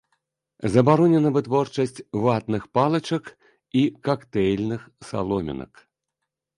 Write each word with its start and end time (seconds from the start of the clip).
Забаронена 0.75 1.29
вытворчасць 1.35 2.01
ватных 2.25 2.63
палачак 2.79 3.23
і 3.83 3.87
кактэйльных 4.09 4.81
саломінак. 5.13 5.73